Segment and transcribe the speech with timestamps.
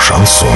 [0.00, 0.48] Шансон.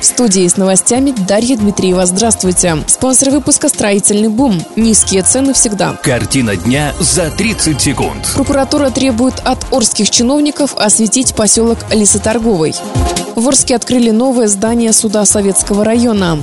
[0.00, 2.04] В студии с новостями Дарья Дмитриева.
[2.04, 2.76] Здравствуйте.
[2.86, 4.62] Спонсор выпуска «Строительный бум».
[4.76, 5.98] Низкие цены всегда.
[6.02, 8.30] Картина дня за 30 секунд.
[8.34, 12.74] Прокуратура требует от орских чиновников осветить поселок Лесоторговый.
[13.34, 16.38] В Орске открыли новое здание суда Советского района.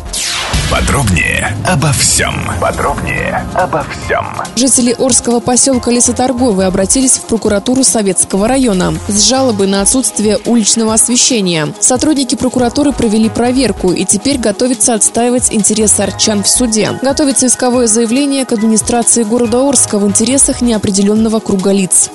[0.72, 2.34] Подробнее обо всем.
[2.62, 4.26] Подробнее обо всем.
[4.56, 11.74] Жители Орского поселка Лесоторговый обратились в прокуратуру Советского района с жалобой на отсутствие уличного освещения.
[11.82, 16.98] Сотрудники прокуратуры провели проверку и теперь готовятся отстаивать интересы арчан в суде.
[17.02, 22.10] Готовится исковое заявление к администрации города Орска в интересах неопределенного круга лиц.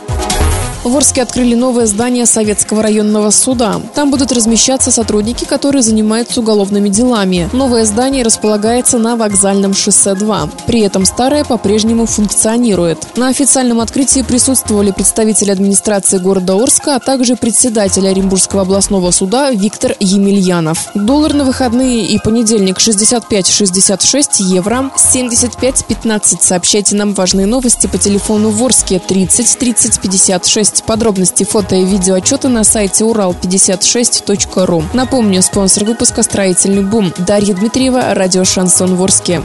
[0.87, 3.81] В Орске открыли новое здание Советского районного суда.
[3.97, 7.51] Там будут размещаться сотрудники, которые занимаются уголовными делами.
[7.53, 10.49] Новое здание располагается на вокзальном шоссе 2.
[10.69, 13.05] При этом старое по-прежнему функционирует.
[13.17, 19.97] На официальном открытии присутствовали представители администрации города Орска, а также председатель Оренбургского областного суда Виктор
[19.99, 20.87] Емельянов.
[20.95, 26.37] Доллар на выходные и понедельник 65-66 евро, 75-15.
[26.43, 32.17] Сообщайте нам важные новости по телефону Ворске 30 30 56 есть подробности фото и видео
[32.17, 34.85] отчета на сайте урал56.ру.
[34.93, 39.41] Напомню, спонсор выпуска «Строительный бум» Дарья Дмитриева, радио «Шансон Ворске».